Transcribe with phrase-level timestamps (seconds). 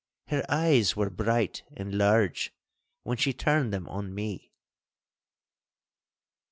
[0.29, 2.55] Her eyes were bright and large
[3.03, 4.51] when she turned them on me.